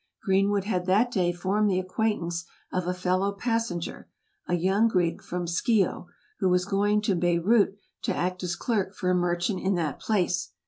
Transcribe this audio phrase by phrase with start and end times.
[0.23, 4.09] Greenwood had that day formed the acquaintance of a fellow passenger,
[4.47, 6.07] a young Greek from Scio,
[6.39, 10.53] who was going to Beyrout to act as clerk for a merchant in that place.